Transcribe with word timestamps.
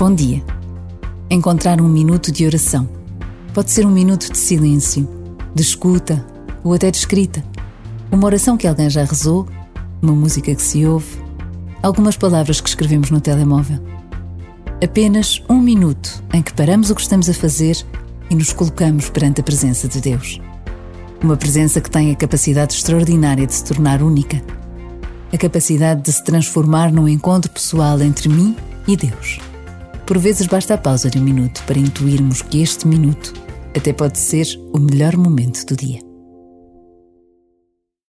Bom 0.00 0.14
dia. 0.14 0.42
Encontrar 1.28 1.78
um 1.78 1.86
minuto 1.86 2.32
de 2.32 2.46
oração. 2.46 2.88
Pode 3.52 3.70
ser 3.70 3.84
um 3.84 3.90
minuto 3.90 4.32
de 4.32 4.38
silêncio, 4.38 5.06
de 5.54 5.60
escuta 5.60 6.24
ou 6.64 6.72
até 6.72 6.90
de 6.90 6.96
escrita. 6.96 7.44
Uma 8.10 8.24
oração 8.24 8.56
que 8.56 8.66
alguém 8.66 8.88
já 8.88 9.04
rezou, 9.04 9.46
uma 10.00 10.14
música 10.14 10.54
que 10.54 10.62
se 10.62 10.86
ouve, 10.86 11.18
algumas 11.82 12.16
palavras 12.16 12.62
que 12.62 12.68
escrevemos 12.70 13.10
no 13.10 13.20
telemóvel. 13.20 13.78
Apenas 14.82 15.42
um 15.50 15.60
minuto 15.60 16.24
em 16.32 16.40
que 16.40 16.54
paramos 16.54 16.88
o 16.88 16.94
que 16.94 17.02
estamos 17.02 17.28
a 17.28 17.34
fazer 17.34 17.76
e 18.30 18.34
nos 18.34 18.54
colocamos 18.54 19.10
perante 19.10 19.42
a 19.42 19.44
presença 19.44 19.86
de 19.86 20.00
Deus. 20.00 20.40
Uma 21.22 21.36
presença 21.36 21.78
que 21.78 21.90
tem 21.90 22.10
a 22.10 22.16
capacidade 22.16 22.72
extraordinária 22.72 23.46
de 23.46 23.52
se 23.52 23.64
tornar 23.64 24.02
única. 24.02 24.42
A 25.30 25.36
capacidade 25.36 26.00
de 26.00 26.10
se 26.10 26.24
transformar 26.24 26.90
num 26.90 27.06
encontro 27.06 27.50
pessoal 27.50 28.00
entre 28.00 28.30
mim 28.30 28.56
e 28.88 28.96
Deus. 28.96 29.49
Por 30.10 30.18
vezes 30.18 30.48
basta 30.48 30.74
a 30.74 30.76
pausa 30.76 31.08
de 31.08 31.20
um 31.20 31.22
minuto 31.22 31.62
para 31.68 31.78
intuirmos 31.78 32.42
que 32.42 32.60
este 32.60 32.84
minuto 32.88 33.32
até 33.76 33.92
pode 33.92 34.18
ser 34.18 34.44
o 34.72 34.78
melhor 34.80 35.16
momento 35.16 35.64
do 35.64 35.76
dia. 35.76 36.09